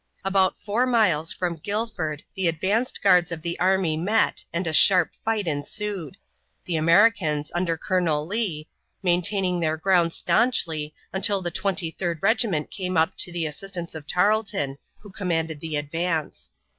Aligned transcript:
About 0.25 0.57
four 0.57 0.87
miles 0.87 1.31
from 1.31 1.57
Guilford 1.57 2.23
the 2.33 2.47
advanced 2.47 3.03
guards 3.03 3.31
of 3.31 3.43
the 3.43 3.59
army 3.59 3.95
met 3.97 4.43
and 4.51 4.65
a 4.65 4.73
sharp 4.73 5.11
fight 5.23 5.45
ensued 5.45 6.17
the 6.65 6.75
Americans, 6.75 7.51
under 7.53 7.77
Colonel 7.77 8.25
Lee, 8.25 8.67
maintaining 9.03 9.59
their 9.59 9.77
ground 9.77 10.11
stanchly 10.11 10.95
until 11.13 11.39
the 11.43 11.51
Twenty 11.51 11.91
third 11.91 12.17
Regiment 12.23 12.71
came 12.71 12.97
up 12.97 13.15
to 13.17 13.31
the 13.31 13.45
assistance 13.45 13.93
of 13.93 14.07
Tarleton, 14.07 14.79
who 15.01 15.11
commanded 15.11 15.59
the 15.59 15.75
advance. 15.75 16.49